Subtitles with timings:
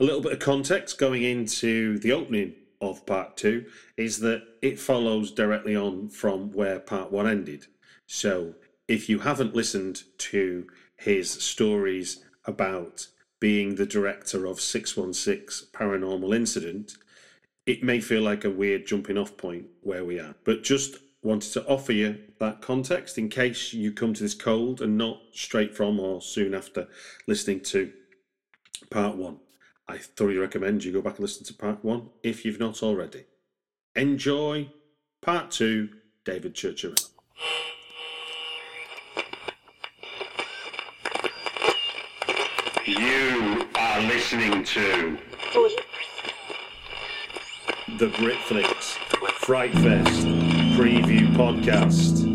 [0.00, 4.80] A little bit of context going into the opening of part two is that it
[4.80, 7.66] follows directly on from where part one ended.
[8.06, 8.54] So
[8.88, 13.06] if you haven't listened to his stories about
[13.38, 16.96] being the director of 616 Paranormal Incident,
[17.64, 20.34] it may feel like a weird jumping off point where we are.
[20.44, 24.82] But just wanted to offer you that context in case you come to this cold
[24.82, 26.88] and not straight from or soon after
[27.26, 27.92] listening to
[28.90, 29.38] part one.
[29.86, 33.24] I thoroughly recommend you go back and listen to part one if you've not already.
[33.94, 34.70] Enjoy
[35.20, 35.90] part two,
[36.24, 37.10] David Chirchirillo.
[42.86, 45.18] You are listening to
[47.98, 48.94] The Britflicks
[49.44, 50.26] Fright Fest
[50.76, 52.33] Preview Podcast.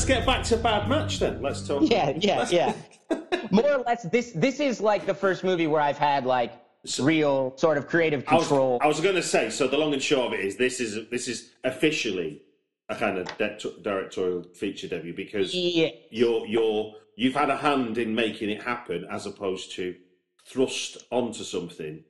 [0.00, 1.42] Let's get back to Bad Match then.
[1.42, 1.82] Let's talk.
[1.84, 2.72] Yeah, yeah, let's- yeah.
[3.50, 6.52] More or less, this this is like the first movie where I've had like
[6.98, 8.78] real sort of creative I was, control.
[8.80, 9.50] I was going to say.
[9.50, 12.40] So the long and short of it is, this is this is officially
[12.88, 17.98] a kind of de- directorial feature debut because yeah, you're you're you've had a hand
[17.98, 19.94] in making it happen as opposed to
[20.46, 22.02] thrust onto something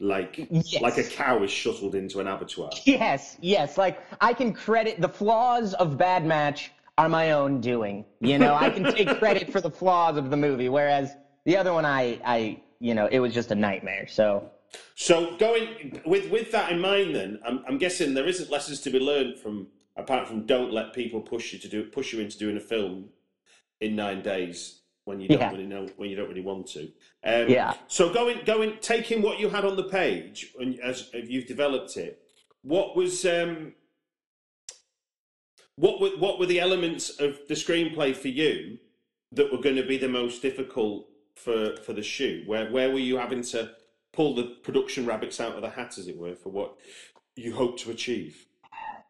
[0.00, 0.82] like Yes.
[0.82, 2.70] like a cow is shuttled into an abattoir.
[2.84, 3.78] yes, yes.
[3.78, 8.04] Like I can credit the flaws of Bad Match are my own doing.
[8.20, 11.14] You know, I can take credit for the flaws of the movie, whereas
[11.46, 14.06] the other one, I, I, you know, it was just a nightmare.
[14.08, 14.50] So
[14.96, 18.90] So going with with that in mind, then I'm, I'm guessing there isn't lessons to
[18.90, 22.36] be learned from apart from don't let people push you to do push you into
[22.36, 23.08] doing a film
[23.80, 25.50] in nine days when you don't Yeah.
[25.52, 26.82] really know when you don't really want to.
[27.24, 27.74] Um, Yeah.
[27.86, 31.96] So going going taking what you had on the page and as if you've developed
[31.96, 32.20] it,
[32.62, 33.72] what was um,
[35.78, 38.78] what were what were the elements of the screenplay for you
[39.32, 42.46] that were going to be the most difficult for for the shoot?
[42.46, 43.70] Where where were you having to
[44.12, 46.76] pull the production rabbits out of the hat, as it were, for what
[47.36, 48.46] you hope to achieve?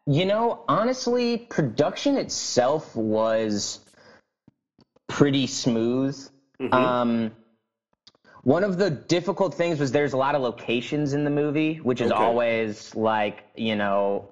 [0.06, 3.80] You know, honestly, production itself was
[5.08, 6.16] pretty smooth.
[6.60, 6.74] Mm-hmm.
[6.74, 7.30] Um,
[8.42, 12.00] one of the difficult things was there's a lot of locations in the movie, which
[12.00, 12.22] is Okay.
[12.22, 14.30] always like, you know,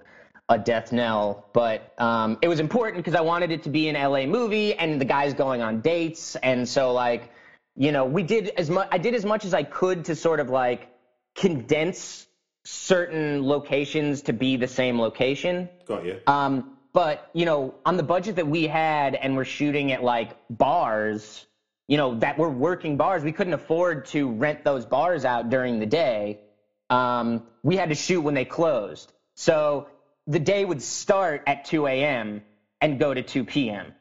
[0.49, 1.49] a death knell.
[1.53, 5.01] But um, it was important because I wanted it to be an LA movie and
[5.01, 6.37] the guys going on dates.
[6.37, 7.31] And so, like,
[7.77, 10.41] you know, we did as much, I did as much as I could to sort
[10.41, 10.89] of like
[11.35, 12.27] condense
[12.65, 15.69] certain locations to be the same location.
[15.87, 16.21] Got you.
[16.27, 20.37] Um, but you know, on the budget that we had, and we're shooting at like
[20.49, 21.47] bars,
[21.89, 25.79] you know, that were working bars, we couldn't afford to rent those bars out during
[25.79, 26.41] the day.
[26.89, 29.89] Um, we had to shoot when they closed, so
[30.27, 32.43] the day would start at 2 a.m.
[32.81, 33.95] and go to 2 p.m.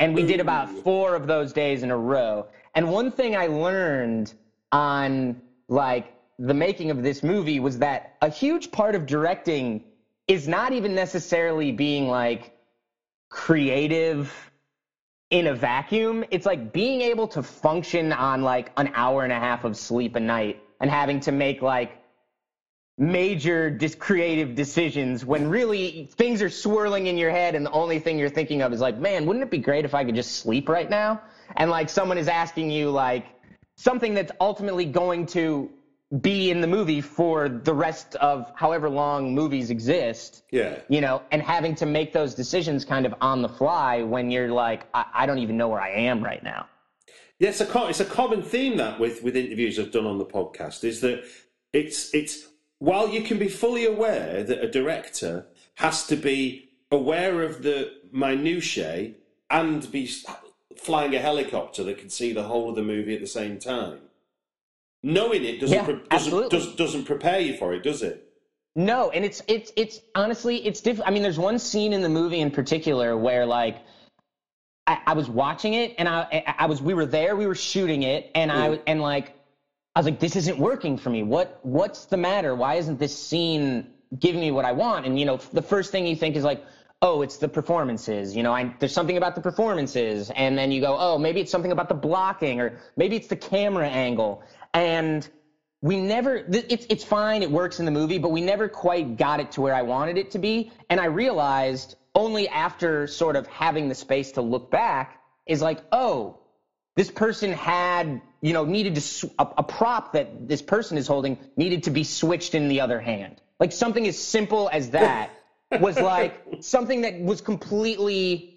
[0.00, 2.46] And we did about four of those days in a row.
[2.74, 4.34] And one thing I learned
[4.72, 9.84] on like the making of this movie was that a huge part of directing
[10.26, 12.52] is not even necessarily being like
[13.28, 14.50] creative
[15.30, 16.24] in a vacuum.
[16.30, 20.16] It's like being able to function on like an hour and a half of sleep
[20.16, 22.01] a night and having to make like
[22.98, 27.98] major dis- creative decisions when really things are swirling in your head and the only
[27.98, 30.36] thing you're thinking of is like, man, wouldn't it be great if I could just
[30.36, 31.20] sleep right now?
[31.56, 33.26] And like someone is asking you like
[33.76, 35.70] something that's ultimately going to
[36.20, 40.78] be in the movie for the rest of however long movies exist Yeah.
[40.90, 44.52] you know, and having to make those decisions kind of on the fly when you're
[44.52, 46.66] like, I, I don't even know where I am right now.
[47.38, 50.26] Yeah, it's a it's a common theme that with with interviews I've done on the
[50.26, 51.24] podcast is that
[51.72, 52.46] it's it's
[52.82, 55.46] while you can be fully aware that a director
[55.76, 59.12] has to be aware of the minutiae
[59.48, 60.10] and be
[60.76, 64.00] flying a helicopter that can see the whole of the movie at the same time.
[65.00, 68.28] Knowing it doesn't Yeah, pre- doesn't, does, doesn't prepare you for it, does it?
[68.74, 71.08] No, and it's it's it's honestly it's different.
[71.08, 73.76] I mean, there's one scene in the movie in particular where like
[74.88, 77.54] I, I was watching it and I I- I was we were there, we were
[77.54, 78.82] shooting it, and I hmm.
[78.88, 79.36] and like
[79.94, 81.22] I was like, this isn't working for me.
[81.22, 82.54] What what's the matter?
[82.54, 85.04] Why isn't this scene giving me what I want?
[85.06, 86.64] And you know, the first thing you think is like,
[87.02, 88.34] oh, it's the performances.
[88.34, 91.50] You know, I, there's something about the performances, and then you go, oh, maybe it's
[91.50, 94.42] something about the blocking, or maybe it's the camera angle,
[94.72, 95.28] and
[95.82, 96.36] we never.
[96.48, 99.60] It's it's fine, it works in the movie, but we never quite got it to
[99.60, 103.94] where I wanted it to be, and I realized only after sort of having the
[103.94, 106.41] space to look back is like, oh,
[106.94, 111.38] this person had you know needed to a, a prop that this person is holding
[111.56, 115.30] needed to be switched in the other hand like something as simple as that
[115.80, 118.48] was like something that was completely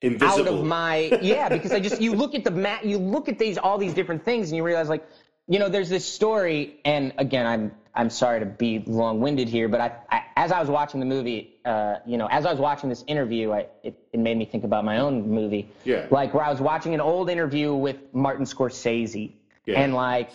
[0.00, 0.48] Invisible.
[0.48, 3.38] out of my yeah because I just you look at the mat you look at
[3.38, 5.06] these all these different things and you realize like
[5.48, 9.80] you know there's this story and again I'm I'm sorry to be long-winded here but
[9.80, 12.88] I, I as I was watching the movie uh, you know as I was watching
[12.88, 16.06] this interview I it, it made me think about my own movie Yeah.
[16.10, 19.32] like where I was watching an old interview with Martin Scorsese
[19.66, 19.80] Yeah.
[19.80, 20.30] and like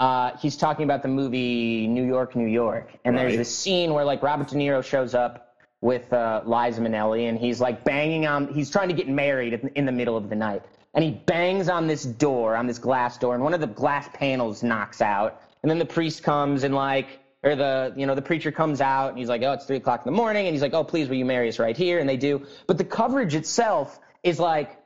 [0.00, 3.38] uh, he's talking about the movie New York, New York, and there's Right.
[3.38, 7.60] this scene where like Robert De Niro shows up with uh, Liza Minnelli, and he's
[7.60, 8.48] like banging on.
[8.52, 10.64] He's trying to get married in the middle of the night,
[10.94, 14.08] and he bangs on this door, on this glass door, and one of the glass
[14.12, 17.18] panels knocks out, and then the priest comes and like.
[17.44, 20.06] Or the you know the preacher comes out and he's like oh it's three o'clock
[20.06, 22.08] in the morning and he's like oh please will you marry us right here and
[22.08, 24.80] they do but the coverage itself is like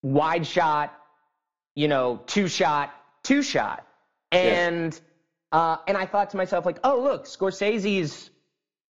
[0.00, 0.96] wide shot
[1.76, 2.92] you know, two shot,
[3.22, 3.86] two shot.
[4.32, 4.98] And
[5.52, 8.30] uh, and I thought to myself, like, oh look, Scorsese's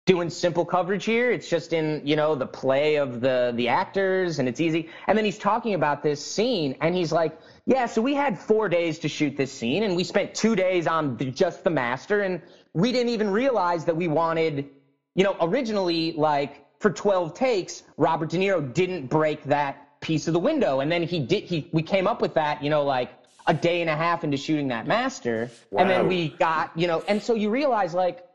[0.06, 1.30] doing simple coverage here.
[1.30, 4.88] It's just in, you know, the play of the the actors and it's easy.
[5.06, 8.68] And then he's talking about this scene and he's like, Yeah, so we had four
[8.68, 12.22] days to shoot this scene, and we spent two days on the, just the master,
[12.22, 12.40] and
[12.72, 14.70] we didn't even realize that we wanted
[15.16, 20.34] you know, originally, like for 12 takes, Robert De Niro didn't break that piece of
[20.34, 21.44] the window, and then he did.
[21.44, 23.10] He we came up with that, you know, like
[23.46, 27.02] a day and a half into shooting that master, and then we got, you know,
[27.08, 28.25] and so you realize like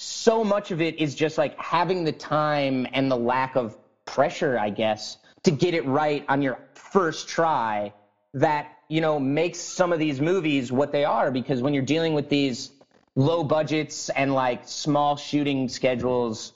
[0.00, 3.76] so much of it is just like having the time and the lack of
[4.06, 7.92] pressure, I guess, to get it right on your first try
[8.32, 12.14] that, you know, makes some of these movies what they are because when you're dealing
[12.14, 12.70] with these
[13.14, 16.54] low budgets and like small shooting schedules,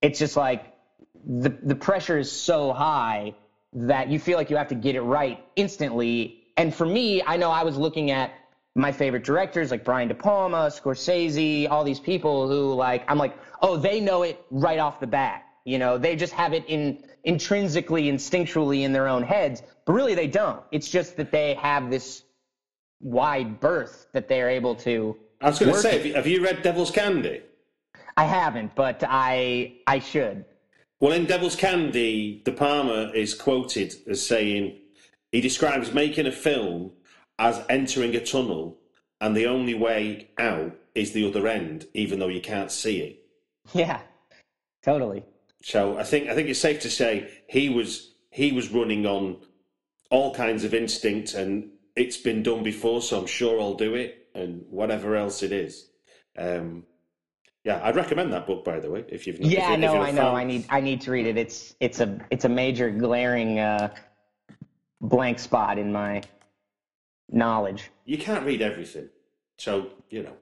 [0.00, 0.72] it's just like
[1.26, 3.34] the the pressure is so high
[3.74, 6.42] that you feel like you have to get it right instantly.
[6.56, 8.32] And for me, I know I was looking at
[8.78, 13.36] my favorite directors like Brian De Palma, Scorsese, all these people who like I'm like,
[13.60, 15.44] oh, they know it right off the bat.
[15.64, 20.14] You know, they just have it in intrinsically, instinctually in their own heads, but really
[20.14, 20.62] they don't.
[20.70, 22.22] It's just that they have this
[23.00, 25.16] wide berth that they're able to.
[25.40, 27.42] I was going to say, have you read Devil's Candy?
[28.16, 30.44] I haven't, but I I should.
[31.00, 34.78] Well, in Devil's Candy, De Palma is quoted as saying
[35.32, 36.92] he describes making a film
[37.38, 38.78] as entering a tunnel,
[39.20, 43.22] and the only way out is the other end, even though you can't see it.
[43.72, 44.00] Yeah,
[44.82, 45.24] totally.
[45.62, 49.38] So I think I think it's safe to say he was he was running on
[50.10, 54.28] all kinds of instinct, and it's been done before, so I'm sure I'll do it,
[54.34, 55.90] and whatever else it is.
[56.36, 56.84] Um,
[57.64, 59.46] yeah, I'd recommend that book, by the way, if you've not.
[59.46, 60.22] if Yeah, if no, a I know.
[60.22, 60.34] fan.
[60.36, 61.36] I need I need to read it.
[61.36, 63.92] It's it's a it's a major glaring uh,
[65.00, 66.22] blank spot in my
[67.30, 67.90] knowledge.
[68.04, 69.08] You can't read everything,
[69.58, 70.36] so you know.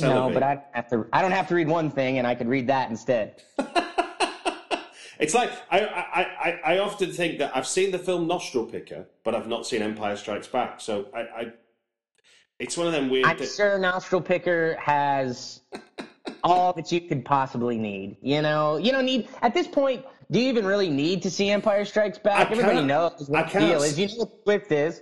[0.00, 1.06] No, but I have to.
[1.12, 3.42] I don't have to read one thing, and I could read that instead.
[5.18, 9.06] it's like I, I, I, I often think that I've seen the film Nostril Picker,
[9.24, 10.80] but I've not seen Empire Strikes Back.
[10.80, 11.52] So I, I
[12.58, 13.26] it's one of them weird.
[13.26, 15.60] I'm thi- sure Nostril Picker has
[16.44, 18.16] all that you could possibly need.
[18.20, 20.04] You know, you don't need at this point.
[20.30, 22.50] Do you even really need to see Empire Strikes Back?
[22.50, 23.98] Everybody knows I what the deal is.
[23.98, 25.00] You know what Swift is.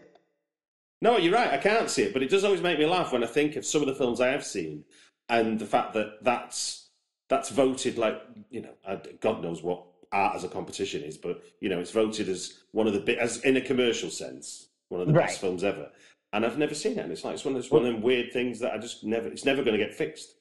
[1.07, 1.53] No, you're right.
[1.53, 3.65] I can't see it, but it does always make me laugh when I think of
[3.65, 4.83] some of the films I have seen,
[5.29, 6.89] and the fact that that's
[7.29, 8.21] that's voted like
[8.51, 12.29] you know, God knows what art as a competition is, but you know, it's voted
[12.29, 15.27] as one of the bit as in a commercial sense, one of the Right.
[15.29, 15.91] best films ever.
[16.33, 18.03] And I've never seen it, and it's like it's one of those one of them
[18.03, 19.29] weird things that I just never.
[19.29, 20.35] It's never going to get fixed.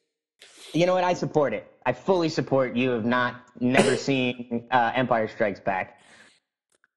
[0.74, 1.04] You know what?
[1.04, 1.72] I support it.
[1.86, 6.00] I fully support you of not never seeing uh, Empire Strikes Back.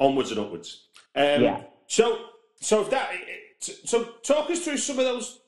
[0.00, 0.88] onwards and upwards.
[1.14, 1.62] Um, Yeah.
[1.86, 2.18] So,
[2.60, 3.10] so if that,
[3.60, 5.40] so talk us through some of those,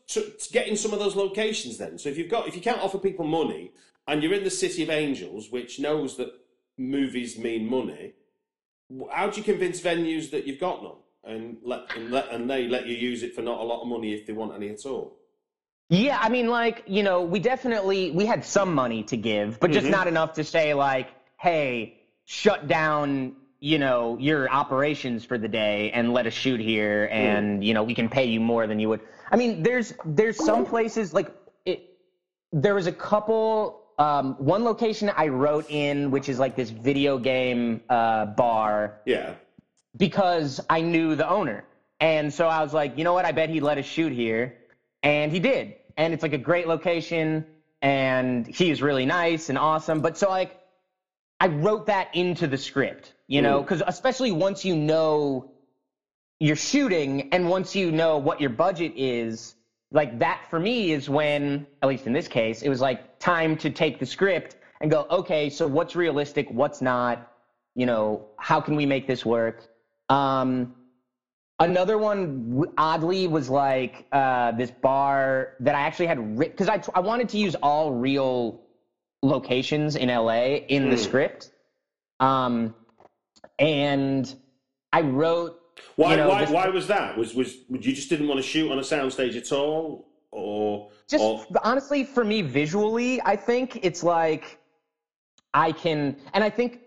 [0.53, 1.79] getting some of those locations.
[1.79, 3.73] Then, so if you've got, if you can't offer people money,
[4.07, 6.33] and you're in the city of angels, which knows that
[6.77, 8.15] movies mean money,
[9.13, 10.93] how do you convince venues that you've got none,
[11.25, 13.89] and let and let and they let you use it for not a lot of
[13.89, 15.17] money if they want any at all?
[15.91, 19.73] Yeah, I mean, like, you know, we definitely we had some money to give, but
[19.73, 19.93] just mm-hmm.
[19.93, 25.91] not enough to say like, hey, shut down, you know, your operations for the day
[25.93, 28.89] and let us shoot here, and you know, we can pay you more than you
[28.89, 29.01] would.
[29.31, 31.31] I mean, there's there's some places like
[31.65, 31.99] it.
[32.53, 37.19] There was a couple um, one location I wrote in, which is like this video
[37.19, 39.35] game uh, bar, Yeah.
[39.97, 41.65] because I knew the owner.
[42.01, 43.27] And so I was like, you know what?
[43.27, 44.57] I bet he'd let us shoot here.
[45.03, 45.75] And he did.
[45.99, 47.45] And it's like a great location.
[47.83, 50.01] And he's really nice and awesome.
[50.01, 50.59] But so, like,
[51.39, 55.53] I wrote that into the script, you know, because especially once you know
[56.41, 59.55] you're shooting and once you know what your budget is,
[59.93, 63.57] like that for me is when, at least in this case, it was like time
[63.59, 66.51] to take the script and go, okay, so what's realistic?
[66.51, 67.31] What's not?
[67.77, 69.69] You know, how can we make this work?
[70.09, 70.75] Um,
[71.61, 76.83] another one, oddly, was like uh, this bar that I actually had written because I,
[76.97, 78.61] I wanted to use all real
[79.23, 81.05] locations in LA in the Mm.
[81.05, 81.51] script.
[82.19, 82.75] Um,
[83.59, 84.35] and
[84.93, 85.61] I wrote
[85.97, 86.13] Why?
[86.13, 86.41] You know, why?
[86.41, 87.17] this- why was that?
[87.17, 91.23] Was was you just didn't want to shoot on a soundstage at all, or just
[91.25, 94.61] or, honestly for me visually i think it's like
[95.55, 96.83] i can and i think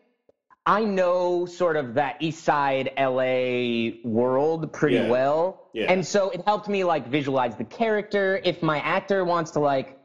[0.65, 5.09] i know sort of that east side la world pretty Yeah.
[5.09, 5.91] well Yeah.
[5.91, 9.99] and so it helped me like visualize the character if my actor wants to like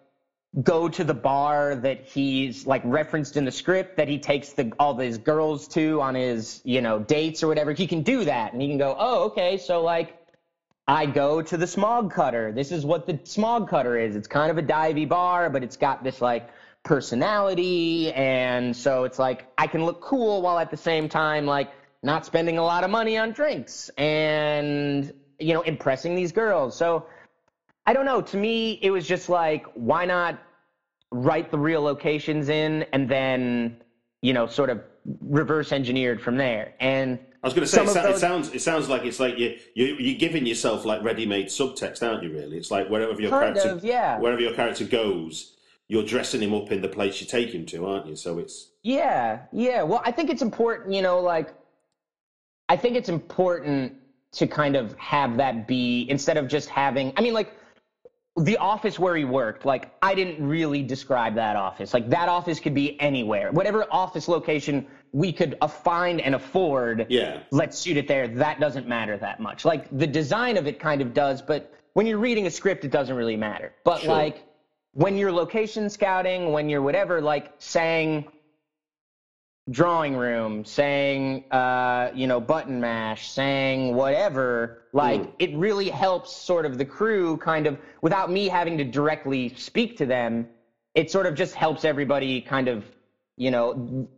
[0.62, 4.72] go to the bar that he's like referenced in the script that he takes the
[4.78, 8.52] all these girls to on his you know dates or whatever he can do that
[8.52, 10.18] and he can go oh okay so like
[10.88, 12.50] I go to the smog cutter.
[12.50, 14.16] This is what the smog cutter is.
[14.16, 16.48] It's kind of a divey bar, but it's got this like
[16.82, 18.10] personality.
[18.14, 21.70] And so it's like I can look cool while at the same time, like
[22.02, 26.74] not spending a lot of money on drinks and, you know, impressing these girls.
[26.74, 27.04] So
[27.84, 28.22] I don't know.
[28.22, 30.38] To me, it was just like, why not
[31.10, 33.76] write the real locations in and then,
[34.22, 34.82] you know, sort of
[35.20, 36.74] reverse engineered from there.
[36.80, 39.38] And I was going to say, it, sou- it sounds it sounds like it's like
[39.38, 42.32] you you you're giving yourself like ready-made subtext, aren't you?
[42.32, 44.18] Really, it's like wherever your Kind character of, yeah.
[44.18, 47.86] wherever your character goes, you're dressing him up in the place you take him to,
[47.86, 48.16] aren't you?
[48.16, 49.82] So it's Yeah, yeah.
[49.82, 51.54] Well, I think it's important, you know, like
[52.68, 53.94] I think it's important
[54.32, 57.52] to kind of have that be instead of just having I mean like
[58.38, 61.92] the office where he worked, like I didn't really describe that office.
[61.92, 63.50] Like that office could be anywhere.
[63.52, 68.28] Whatever office location we could find and afford, yeah, let's shoot it there.
[68.28, 69.64] That doesn't matter that much.
[69.64, 72.90] Like the design of it kind of does, but when you're reading a script, it
[72.90, 73.72] doesn't really matter.
[73.84, 74.10] But Sure.
[74.10, 74.44] like
[74.92, 78.26] when you're location scouting, when you're whatever, like saying
[79.70, 85.32] drawing room, saying uh, you know button mash, saying whatever, like Mm.
[85.38, 89.96] it really helps sort of the crew kind of without me having to directly speak
[89.98, 90.48] to them.
[90.94, 92.84] It sort of just helps everybody kind of
[93.36, 94.08] you know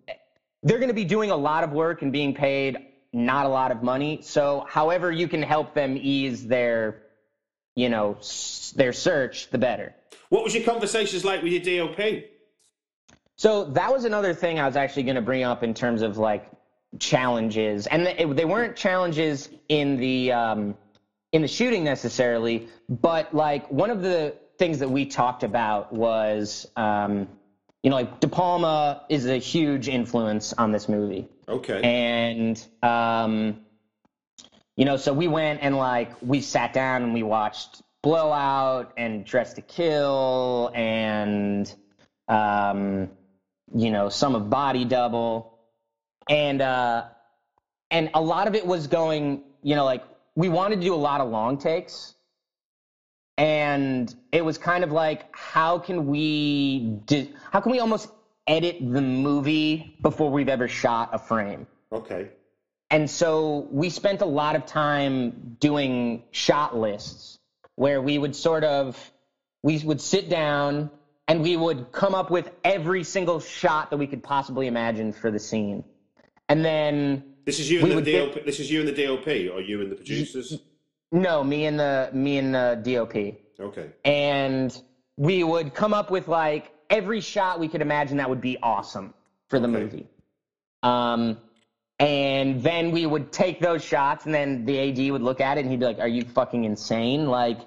[0.62, 2.76] they're going to be doing a lot of work and being paid
[3.12, 4.20] not a lot of money.
[4.22, 7.02] So, however you can help them ease their,
[7.74, 9.94] you know, s- their search, the better.
[10.28, 12.24] What was your conversations like with your DOP?
[13.40, 16.18] So that was another thing I was actually going to bring up in terms of
[16.18, 16.46] like
[16.98, 20.76] challenges, and they, they weren't challenges in the um,
[21.32, 26.66] in the shooting necessarily, but like one of the things that we talked about was,
[26.76, 27.26] um,
[27.82, 31.26] you know, like De Palma is a huge influence on this movie.
[31.48, 33.62] Okay, and um
[34.76, 38.92] you know so we went and like we sat down and we watched Blow Out
[38.98, 41.74] and Dressed to Kill and
[42.28, 43.08] um
[43.74, 45.58] you know some of body double.
[46.28, 47.04] And uh
[47.90, 50.02] and a lot of it was going you know like
[50.34, 52.14] we wanted to do a lot of long takes.
[53.36, 58.10] And it was kind of like how can we di- how can we almost
[58.46, 61.66] edit the movie before we've ever shot a frame?
[61.92, 62.28] Okay,
[62.90, 67.38] and so we spent a lot of time doing shot lists
[67.76, 69.10] where we would sort of
[69.62, 70.90] we would sit down
[71.30, 75.30] and we would come up with every single shot that we could possibly imagine for
[75.30, 75.84] the scene.
[76.48, 78.44] And then this is you and the get- DOP.
[78.44, 80.58] This is you and the DOP, or you and the producers?
[81.12, 83.36] no, me and the me and the DOP.
[83.60, 84.76] Okay, and
[85.16, 89.14] we would come up with like every shot we could imagine that would be awesome
[89.48, 89.78] for the Okay.
[89.78, 90.06] movie.
[90.82, 91.38] Um,
[92.00, 95.60] and then we would take those shots, and then the AD would look at it
[95.60, 97.26] and he'd be like, "Are you fucking insane?
[97.26, 97.58] Like,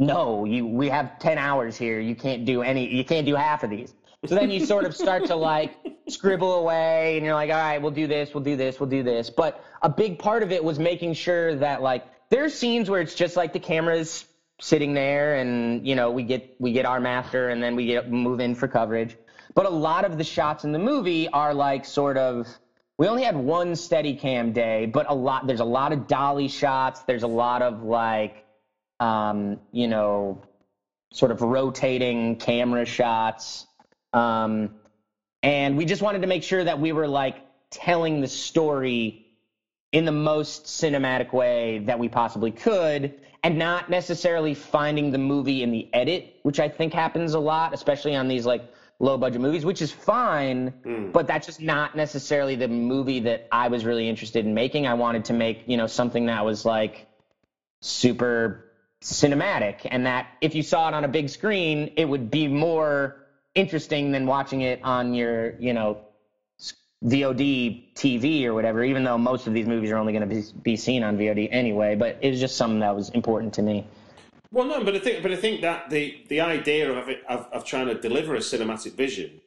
[0.00, 2.00] no, you we have ten hours here.
[2.00, 2.92] You can't do any.
[2.92, 3.94] You can't do half of these."
[4.26, 5.76] So then you sort of start to like
[6.08, 9.02] scribble away, and you're like, "All right, we'll do this, we'll do this, we'll do
[9.02, 13.00] this." But a big part of it was making sure that like there's scenes where
[13.00, 14.24] it's just like the camera's
[14.60, 18.10] sitting there and you know we get we get our master and then we get
[18.10, 19.16] move in for coverage
[19.54, 22.46] but a lot of the shots in the movie are like sort of
[22.98, 26.46] we only had one steady cam day but a lot there's a lot of dolly
[26.46, 28.44] shots there's a lot of like
[29.00, 30.40] um you know
[31.12, 33.66] sort of rotating camera shots
[34.12, 34.74] Um,
[35.42, 37.36] and we just wanted to make sure that we were like
[37.70, 39.26] telling the story
[39.92, 45.62] in the most cinematic way that we possibly could and not necessarily finding the movie
[45.62, 48.62] in the edit, which I think happens a lot, especially on these like
[48.98, 51.10] low budget movies, which is fine, Hmm.
[51.10, 54.86] but that's just not necessarily the movie that I was really interested in making.
[54.86, 57.06] I wanted to make, you know, something that was like
[57.80, 58.69] super
[59.02, 63.26] cinematic and that if you saw it on a big screen, it would be more
[63.54, 65.98] interesting than watching it on your, you know,
[67.04, 70.44] VOD TV or whatever, even though most of these movies are only going to be,
[70.62, 71.94] be seen on VOD anyway.
[71.94, 73.86] But it was just something that was important to me.
[74.52, 77.46] Well, no, but I think, but I think that the the idea of it, of,
[77.52, 79.40] of trying to deliver a cinematic vision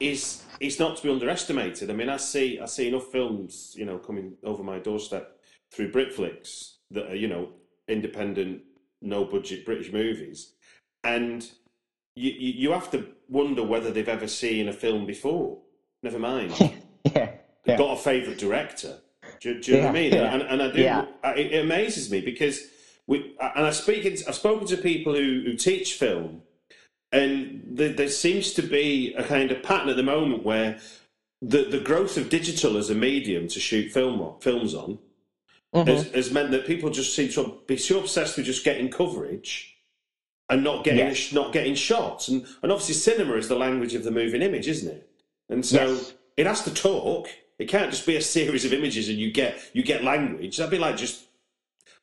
[0.00, 1.90] is is not to be underestimated.
[1.90, 5.38] I mean, I see I see enough films, you know, coming over my doorstep
[5.70, 7.50] through Britflicks that are, you know,
[7.88, 8.62] independent,
[9.02, 10.52] no budget British movies,
[11.04, 11.50] and
[12.16, 15.58] you you you have to wonder whether they've ever seen a film before.
[16.02, 16.52] Never mind,
[17.04, 17.30] Yeah.
[17.64, 17.76] yeah.
[17.76, 18.98] got a favourite director.
[19.40, 20.12] Do, do you know what I mean?
[20.12, 20.34] yeah.
[20.34, 20.80] And, and I do.
[20.80, 21.06] Yeah.
[21.22, 22.62] I, it amazes me because
[23.06, 24.06] we and I speak.
[24.06, 26.42] I've spoken to people who, who teach film,
[27.12, 30.78] and there, there seems to be a kind of pattern at the moment where
[31.40, 34.98] the the growth of digital as a medium to shoot film films on
[35.74, 35.86] Mhm.
[35.86, 39.76] has, has meant that people just seem to be so obsessed with just getting coverage
[40.48, 41.32] and not getting Yes.
[41.32, 42.28] not getting shots.
[42.28, 45.10] And and obviously, cinema is the language of the moving image, isn't it?
[45.50, 46.14] And so Yes.
[46.36, 47.28] it has to talk.
[47.58, 50.56] It can't just be a series of images and you get you get language.
[50.56, 51.24] That'd be like just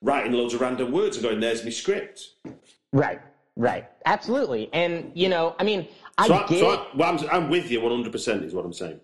[0.02, 2.30] writing loads of random words and going, "There's my script."
[2.94, 3.20] Right.
[3.58, 3.90] Right.
[4.06, 4.70] Absolutely.
[4.74, 7.72] And, you know, I mean, I So, I, get so I, well, I'm, I'm with
[7.72, 8.12] you 100.
[8.12, 9.00] percent Is what I'm saying.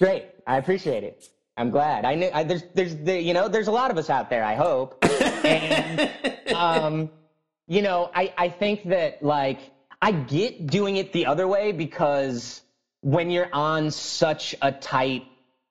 [0.00, 0.24] Great.
[0.46, 1.28] I appreciate it.
[1.56, 2.04] I'm glad.
[2.04, 4.44] I knew I, there's there's the, you know there's a lot of us out there.
[4.44, 5.04] I hope.
[5.44, 6.10] and
[6.54, 7.10] um,
[7.66, 9.58] you know, I I think that like
[10.00, 12.62] I get doing it the other way because
[13.02, 15.26] when you're on such a tight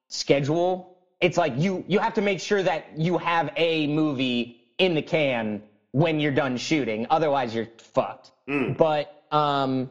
[0.08, 4.94] schedule, it's like you you have to make sure that you have a movie in
[4.94, 7.08] the can when you're done shooting.
[7.10, 8.32] Otherwise, you're fucked.
[8.78, 9.90] But um,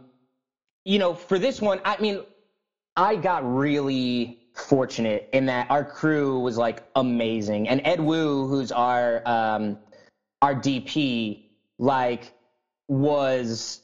[0.85, 2.23] you know, for this one, I mean,
[2.97, 8.73] I got really fortunate in that our crew was like amazing, and Ed Wu, who's
[8.73, 9.79] our um,
[10.42, 11.44] our DP,
[11.79, 12.33] like
[12.88, 13.81] was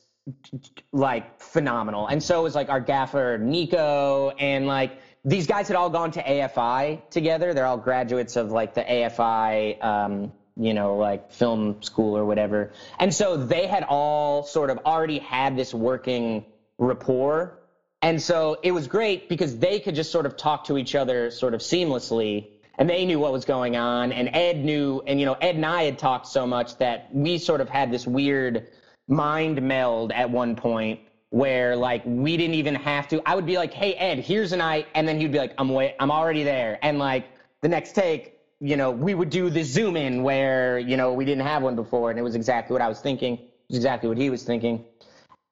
[0.93, 5.91] like phenomenal, and so was like our gaffer Nico, and like these guys had all
[5.91, 7.55] gone to AFI together.
[7.55, 9.83] They're all graduates of like the AFI.
[9.83, 12.73] Um, you know, like film school or whatever.
[12.99, 16.45] And so they had all sort of already had this working
[16.79, 17.59] rapport.
[18.05, 21.31] And so it was great because they could just sort of talk to each other
[21.31, 24.13] sort of seamlessly and they knew what was going on.
[24.13, 27.39] And Ed knew, and you know, Ed and I had talked so much that we
[27.39, 28.69] sort of had this weird
[29.09, 33.23] mind meld at one point where like we didn't even have to.
[33.27, 35.71] I would be like, "Hey Ed, here's an eye," and then he'd be like, "I'm
[35.71, 37.25] wait, I'm already there." And like
[37.63, 41.25] the next take, you know, we would do the zoom in where you know we
[41.25, 43.35] didn't have one before, and it was exactly what I was thinking.
[43.39, 44.85] It was exactly what he was thinking.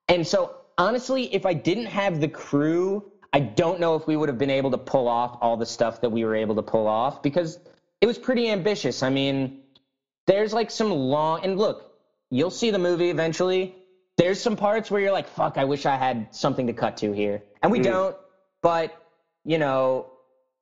[0.08, 4.28] And so honestly, if I didn't have the crew, I don't know if we would
[4.28, 6.87] have been able to pull off all the stuff that we were able to pull
[6.87, 7.58] off because
[8.00, 9.02] it was pretty ambitious.
[9.02, 9.61] I mean,
[10.26, 11.98] there's like some long and look,
[12.30, 13.74] you'll see the movie eventually.
[14.18, 17.12] There's some parts where you're like, fuck, I wish I had something to cut to
[17.12, 17.42] here.
[17.62, 17.85] And we hmm.
[17.85, 18.16] don't,
[18.61, 18.94] but
[19.44, 20.11] you know,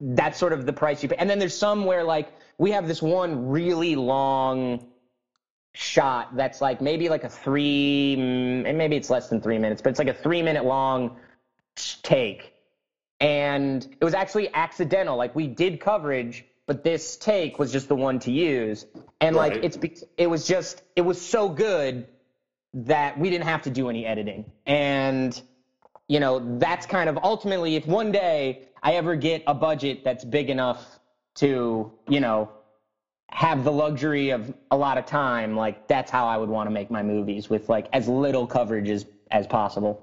[0.01, 1.17] that's sort of the price you pay.
[1.17, 4.87] And then there's some where like we have this one really long
[5.73, 9.81] shot that's like maybe like a three, mm, and maybe it's less than three minutes,
[9.81, 11.17] but it's like a three minute long
[12.03, 12.55] take.
[13.21, 15.17] And it was actually accidental.
[15.17, 18.87] Like we did coverage, but this take was just the one to use.
[19.21, 19.79] And like it's
[20.17, 22.07] it was just it was so good
[22.73, 24.51] that we didn't have to do any editing.
[24.67, 25.41] And
[26.09, 30.25] you know, that's kind of ultimately if one day I ever get a budget that's
[30.25, 30.99] big enough
[31.37, 32.51] to, you know,
[33.31, 36.71] have the luxury of a lot of time, like that's how I would want to
[36.71, 40.03] make my movies with like as little coverage as as possible.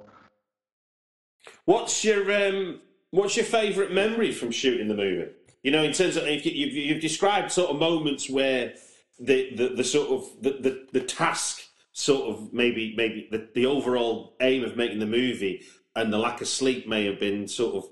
[1.65, 2.79] What's your um,
[3.11, 5.31] What's your favourite memory from shooting the movie?
[5.63, 8.73] You know, in terms of you've, you've described sort of moments where
[9.19, 11.63] the the, the sort of the, the, the task
[11.93, 15.63] sort of maybe maybe the, the overall aim of making the movie
[15.95, 17.89] and the lack of sleep may have been sort of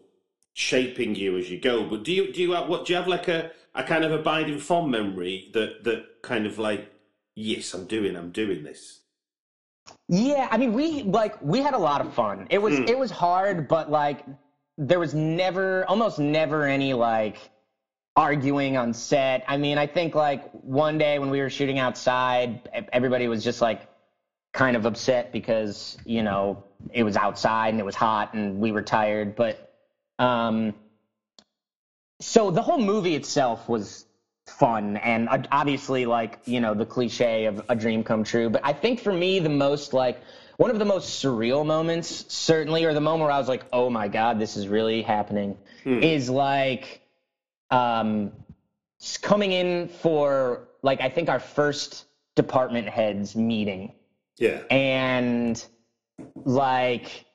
[0.54, 1.90] shaping you as you go.
[1.90, 4.12] But do you do you have what do you have like a, a kind of
[4.12, 6.92] abiding fond memory that that kind of like
[7.36, 9.02] yes I'm doing I'm doing this.
[10.08, 12.48] Yeah, I mean we like we had a lot of fun.
[12.50, 14.26] It was it was hard, but like
[14.78, 17.52] there was never almost never any like
[18.16, 19.44] arguing on set.
[19.48, 23.62] I mean, I think like one day when we were shooting outside, everybody was just
[23.62, 23.88] like
[24.54, 28.72] kind of upset because, you know, it was outside and it was hot and we
[28.72, 29.36] were tired.
[29.36, 29.74] But
[30.18, 30.74] um,
[32.26, 34.06] so the whole movie itself was
[34.48, 38.50] fun and obviously like you know the cliche of a dream come true.
[38.50, 40.20] But I think for me the most like
[40.58, 43.90] one of the most surreal moments, certainly, or the moment where I was like, oh
[43.90, 47.02] my god, this is really happening, is like
[47.70, 48.32] um,
[49.22, 53.94] coming in for like I think our first department heads meeting
[54.38, 54.62] Yeah.
[54.72, 55.64] and
[56.44, 57.26] like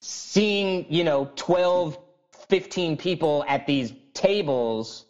[0.00, 1.98] seeing you know 12
[2.48, 5.04] 15 people at these tables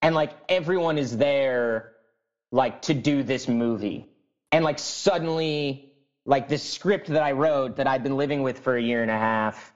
[0.00, 1.92] and like everyone is there
[2.50, 4.06] like to do this movie.
[4.50, 5.92] And like suddenly
[6.24, 9.10] like this script that i wrote that i've been living with for a year and
[9.10, 9.72] a half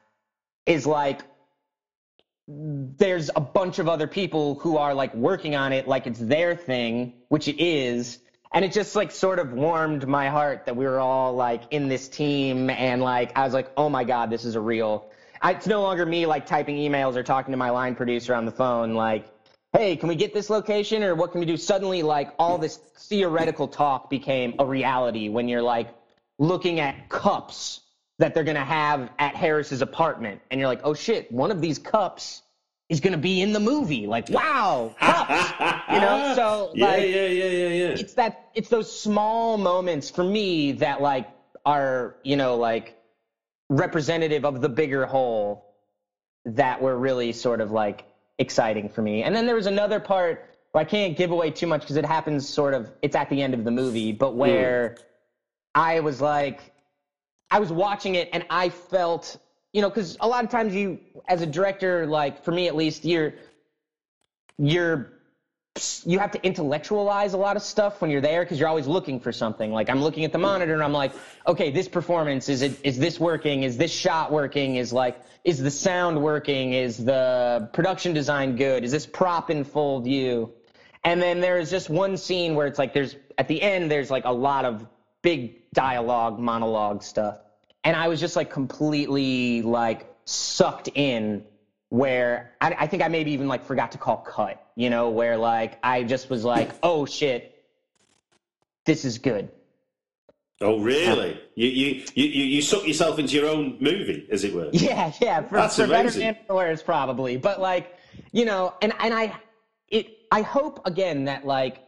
[0.65, 1.23] is like
[2.49, 6.55] there's a bunch of other people who are like working on it like it's their
[6.55, 8.19] thing which it is.
[8.53, 11.89] And it just like sort of warmed my heart that we were all like in
[11.89, 15.53] this team and like i was like oh my god this is a real I,
[15.53, 18.53] it's no longer me like typing emails or talking to my line producer on the
[18.53, 19.27] phone like
[19.73, 21.03] hey can we get this location?
[21.03, 21.57] or what can we do?
[21.57, 25.89] Suddenly like all this theoretical talk became a reality when you're like
[26.39, 27.81] looking at cups
[28.19, 31.61] that they're going to have at harris's apartment and you're like oh shit one of
[31.61, 32.43] these cups
[32.89, 34.07] is going to be in the movie.
[34.07, 35.53] Like wow cups
[35.91, 36.23] you know?
[36.37, 37.89] So yeah, like yeah, yeah, yeah, yeah.
[37.89, 41.29] it's that it's those small moments for me that like
[41.65, 42.96] are you know like
[43.69, 45.75] representative of the bigger whole
[46.45, 48.05] that were really sort of like
[48.39, 49.23] exciting for me.
[49.23, 52.05] And then there was another part where i can't give away too much because it
[52.05, 54.37] happens sort of it's at the end of the movie but hmm.
[54.37, 54.97] where
[55.75, 56.75] i was like
[57.51, 59.39] i was watching it and i felt
[59.73, 62.77] you know because a lot of times you as a director like for me at
[62.77, 63.33] least you're
[64.59, 65.13] you're
[66.07, 69.21] you have to intellectualize a lot of stuff when you're there because you're always looking
[69.21, 69.73] for something.
[69.73, 71.13] Like I'm looking at the monitor and I'm like,
[71.47, 73.63] okay, this performance is it is this working?
[73.63, 74.77] Is this shot working?
[74.77, 76.73] Is like is the sound working?
[76.73, 78.85] Is the production design good?
[78.85, 80.53] Is this prop in full view?
[81.05, 84.25] And then there's just one scene where it's like there's at the end there's like
[84.25, 84.87] a lot of
[85.23, 87.39] big dialogue monologue stuff.
[87.85, 91.45] And I was just like completely like sucked in
[91.91, 95.37] where I, I think I maybe even like forgot to call cut, you know, where
[95.37, 97.65] like I just was like, oh shit,
[98.85, 99.51] this is good.
[100.63, 101.39] Oh, really?
[101.55, 104.71] You, you, you, you you suck yourself into your own movie, as it were.
[104.73, 106.23] Yeah, yeah, for, That's for better amazing.
[106.23, 107.37] and for worse, probably.
[107.37, 107.95] But like,
[108.33, 109.35] you know, and and I,
[109.89, 111.83] it, I hope again that like,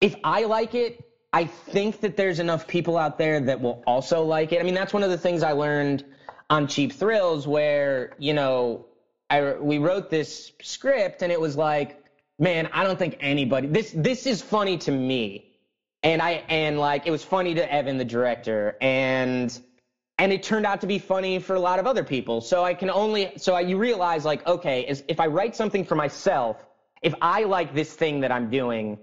[0.00, 4.24] if I like it, I think that there's enough people out there that will also
[4.24, 4.60] like it.
[4.60, 6.04] I mean, that's one of the things I learned
[6.50, 8.86] on Cheap Thrills, where you know,
[9.30, 12.02] I we wrote this script and it was like,
[12.38, 15.52] man, I don't think anybody this this is funny to me,
[16.02, 19.58] and I and like it was funny to Evan, the director, and
[20.18, 22.40] and it turned out to be funny for a lot of other people.
[22.40, 25.84] So I can only so I, you realize like, okay, is if I write something
[25.84, 26.56] for myself,
[27.02, 28.98] if I like this thing that I'm doing.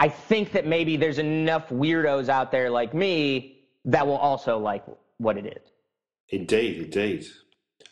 [0.00, 4.84] I think that maybe there's enough weirdos out there like me that will also like
[5.16, 5.72] what it is.
[6.28, 7.26] Indeed, indeed.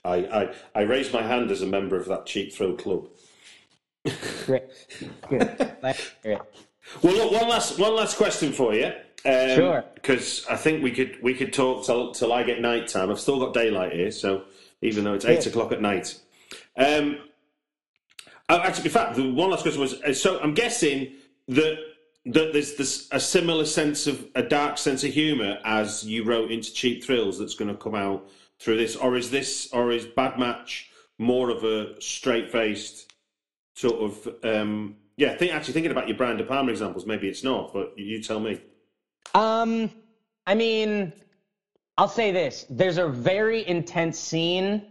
[0.04, 3.08] I, I, I raised my hand as a member of that cheap thrill club.
[4.44, 4.64] Great.
[5.28, 5.76] Good.
[5.80, 6.42] Glad to hear it.
[7.02, 8.86] Well, look, one last one last question for you.
[9.24, 9.84] Um, Sure.
[9.94, 13.10] Because I think we could we could talk till, till I get night time.
[13.10, 14.44] I've still got daylight here, so
[14.82, 16.20] even though it's eight o'clock at night.
[16.76, 17.18] Um,
[18.48, 21.14] oh, actually, in fact, the one last question was: uh, so I'm guessing
[21.48, 21.78] that
[22.26, 26.50] that there's this a similar sense of a dark sense of humour as you wrote
[26.50, 30.06] into Cheap Thrills that's going to come out through this, or is this or is
[30.06, 33.12] Bad Match more of a straight faced
[33.74, 35.36] sort of um, yeah?
[35.36, 38.40] Think, actually, thinking about your Brian De Palma examples, maybe it's not, but you tell
[38.40, 38.60] me.
[39.34, 39.90] Um,
[40.46, 41.12] I mean,
[41.96, 44.82] I'll say this: there's a very intense scene,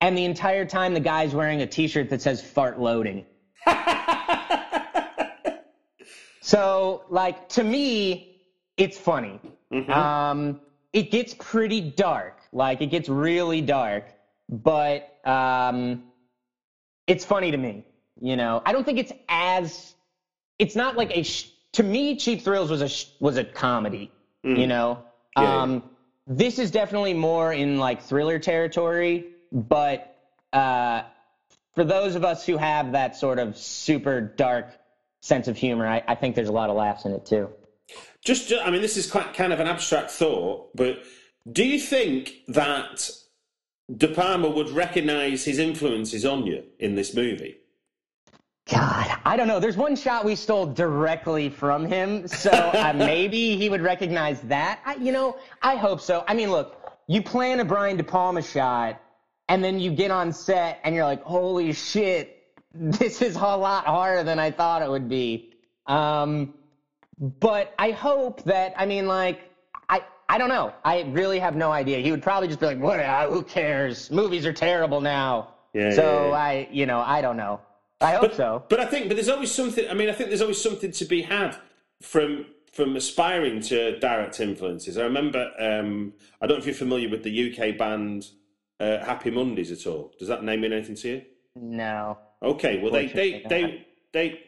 [0.00, 3.26] and the entire time the guy's wearing a T-shirt that says "fart loading."
[6.48, 8.40] so, like to me,
[8.78, 9.38] it's funny.
[9.92, 10.60] Um,
[10.94, 12.40] it gets pretty dark.
[12.52, 14.04] Like it gets really dark,
[14.48, 16.04] but um,
[17.06, 17.84] it's funny to me.
[18.20, 19.94] You know, I don't think it's as.
[20.58, 21.22] It's not like a.
[21.22, 24.10] Sh- to me, Cheap Thrills was a sh- was a comedy.
[24.42, 25.02] You know,
[25.36, 25.62] Yeah, yeah.
[25.62, 25.82] um,
[26.26, 29.26] this is definitely more in like thriller territory.
[29.52, 30.16] But
[30.54, 31.02] uh,
[31.74, 34.66] for those of us who have that sort of super dark
[35.20, 37.48] sense of humor, I, I think there's a lot of laughs in it too.
[38.24, 41.02] Just, ju- I mean, this is quite kind of an abstract thought, but
[41.50, 43.10] do you think that
[43.94, 47.56] De Palma would recognise his influences on you in this movie?
[48.70, 49.60] God, I don't know.
[49.60, 54.80] There's one shot we stole directly from him, so uh, maybe he would recognize that.
[54.84, 56.22] I, you know, I hope so.
[56.28, 56.76] I mean, look,
[57.06, 59.00] you plan a Brian De Palma shot,
[59.48, 62.37] and then you get on set, and you're like, "Holy shit,
[62.78, 65.54] this is a lot harder than I thought it would be."
[65.86, 66.54] Um,
[67.18, 68.74] but I hope that.
[68.76, 69.40] I mean, like,
[69.88, 70.72] I I don't know.
[70.84, 71.98] I really have no idea.
[71.98, 73.00] He would probably just be like, "What?
[73.00, 74.10] Uh, who cares?
[74.10, 76.34] Movies are terrible now." Yeah, so yeah, yeah.
[76.34, 77.60] I, you know, I don't know.
[78.00, 78.64] I hope but, so.
[78.68, 79.88] But I think, but there's always something.
[79.88, 81.56] I mean, I think there's always something to be had
[82.00, 84.98] from from aspiring to direct influences.
[84.98, 85.50] I remember.
[85.58, 88.28] Um, I don't know if you're familiar with the UK band
[88.80, 90.12] uh, Happy Mondays at all.
[90.18, 91.22] Does that name mean anything to you?
[91.56, 92.18] No.
[92.42, 92.80] Okay.
[92.80, 94.40] Well, they they they, they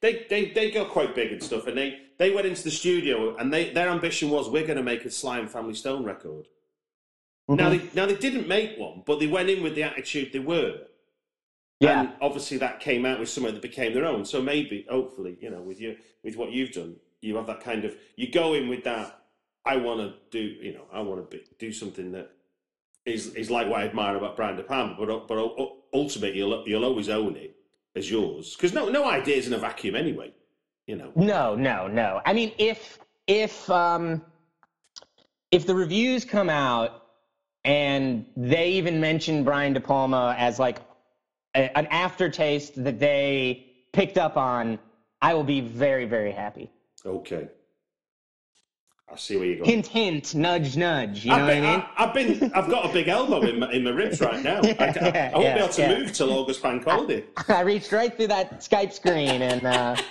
[0.00, 3.36] they they they got quite big and stuff, and they they went into the studio,
[3.36, 6.46] and they their ambition was we're going to make a Sly and Family Stone record.
[7.48, 10.38] Now they now they didn't make one, but they went in with the attitude they
[10.38, 10.80] were.
[11.80, 12.00] Yeah.
[12.00, 14.24] And obviously that came out with something that became their own.
[14.24, 17.84] So maybe, hopefully, you know, with you with what you've done, you have that kind
[17.84, 19.14] of you go in with that.
[19.64, 22.30] I want to do, you know, I want to do something that
[23.06, 26.84] is is like what I admire about Brian De Palma, but but ultimately you'll you'll
[26.84, 27.56] always own it
[27.96, 30.32] as yours because no no idea is in a vacuum anyway.
[30.86, 31.12] You know.
[31.14, 32.22] No, no, no.
[32.24, 34.22] I mean, if if um
[35.50, 37.02] if the reviews come out
[37.64, 40.78] and they even mention Brian De Palma as like
[41.54, 44.78] a, an aftertaste that they picked up on,
[45.20, 46.70] I will be very, very happy.
[47.04, 47.48] Okay.
[49.10, 49.70] I see where you're going.
[49.70, 51.24] Hint, hint, nudge, nudge.
[51.24, 51.84] You know I've what I mean?
[51.96, 54.60] I, have been, I've got a big elbow in my, in my ribs right now.
[54.62, 55.98] I, I, I won't Yeah, be able to yeah.
[55.98, 57.24] move till August bank holiday.
[57.48, 59.96] I reached right through that Skype screen and uh,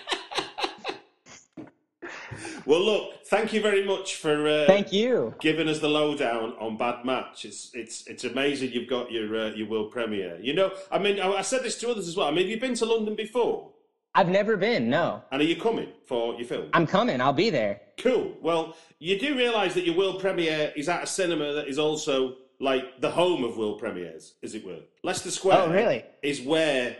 [2.65, 5.33] Well, look, thank you very much for uh, thank you.
[5.39, 7.45] giving us the lowdown on Bad Match.
[7.45, 10.38] It's it's it's amazing you've got your uh, your world premiere.
[10.41, 12.27] You know, I mean, I, I said this to others as well.
[12.27, 13.69] I mean, have you been to London before?
[14.17, 15.21] I've never been, no.
[15.32, 16.69] And are you coming for your film?
[16.73, 17.21] I'm coming.
[17.21, 17.82] I'll be there.
[17.99, 18.36] Cool.
[18.41, 22.38] Well, you do realise that your world premiere is at a cinema that is also
[22.60, 24.80] like the home of world premieres, as it were.
[25.03, 25.60] Leicester Square.
[25.60, 26.03] Oh, really?
[26.23, 26.97] Is where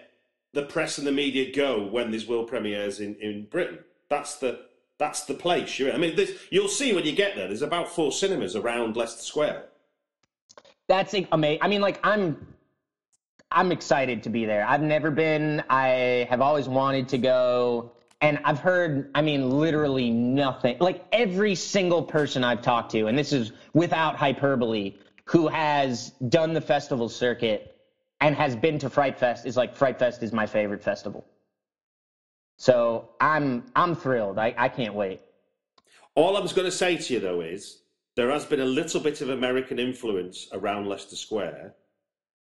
[0.54, 3.80] the press and the media go when there's world premieres in, in Britain.
[4.10, 4.68] That's the
[5.00, 5.96] that's the place you're in.
[5.96, 7.48] I mean, this, you'll see when you get there.
[7.48, 9.66] There's about four cinemas around Leicester Square.
[10.88, 11.60] That's amazing.
[11.62, 12.48] I mean, like I'm,
[13.52, 14.66] I'm excited to be there.
[14.68, 15.64] I've never been.
[15.70, 19.10] I have always wanted to go, and I've heard.
[19.16, 20.78] I mean, literally nothing.
[20.80, 26.54] Like every single person I've talked to, and this is without hyperbole, who has done
[26.54, 27.78] the festival circuit
[28.20, 31.26] and has been to Fright Fest is like Fright Fest is my favorite festival.
[32.58, 34.40] So I'm I'm thrilled.
[34.40, 35.22] I, I can't wait.
[36.16, 37.82] All I was going to say to you though is
[38.16, 41.76] there has been a little bit of American influence around Leicester Square.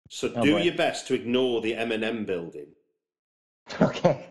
[0.09, 0.62] So Oh, do boy.
[0.62, 2.69] your best to ignore the M&M building.
[3.81, 4.27] Okay.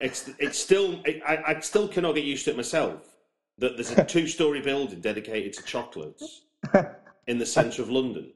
[0.00, 3.16] It's it's still I, I still cannot get used to it myself.
[3.58, 6.42] That there's a two-story building dedicated to chocolates
[7.26, 8.30] in the centre of London.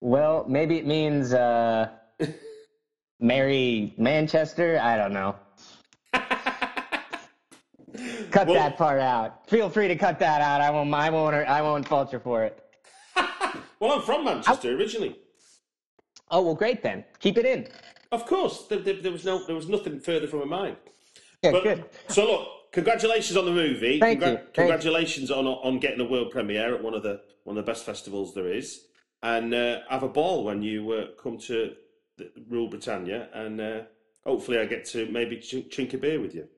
[0.00, 1.90] Well, maybe it means uh,
[3.20, 4.78] Mary Manchester.
[4.82, 5.36] I don't know.
[8.30, 9.48] Cut Well- that part out.
[9.48, 10.60] Feel free to cut that out.
[10.60, 10.92] I won't.
[10.92, 11.34] I won't.
[11.36, 12.62] I won't fault you for it.
[13.78, 15.16] Well, I'm from Manchester originally.
[16.30, 17.04] Oh well, great then.
[17.20, 17.68] Keep it in.
[18.12, 20.76] Of course, there, there, there was no there was nothing further from my mind.
[21.42, 21.84] Yeah, But, good.
[22.08, 24.00] So look, congratulations on the movie.
[24.00, 24.26] Thank you.
[24.26, 24.46] Thank you.
[24.54, 27.84] Congratulations on on getting a world premiere at one of the one of the best
[27.84, 28.86] festivals there is,
[29.22, 31.74] and uh, have a ball when you uh, come to
[32.16, 33.80] the, Rule Britannia, and uh,
[34.24, 36.48] hopefully I get to maybe ch- chink a beer with you.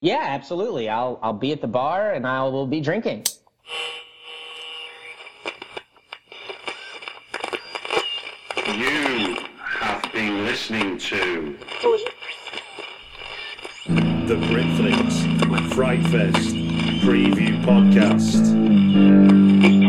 [0.00, 0.88] Yeah, absolutely.
[0.88, 1.18] I'll.
[1.22, 3.24] I'll be at the bar and I will be drinking.
[8.66, 11.56] You have been listening to
[14.26, 16.56] The Britflicks Fright Fest
[17.04, 19.87] preview podcast.